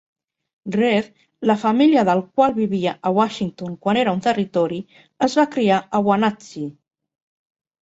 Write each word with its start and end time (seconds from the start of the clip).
Reed, 0.75 1.09
la 1.49 1.55
família 1.63 2.05
del 2.09 2.21
qual 2.39 2.55
vivia 2.55 2.95
a 3.11 3.13
Washington 3.19 3.77
quan 3.85 4.01
era 4.05 4.17
un 4.19 4.25
territori, 4.29 4.81
es 5.29 5.39
va 5.43 5.47
criar 5.59 5.81
a 6.01 6.05
Wenatchee. 6.11 6.75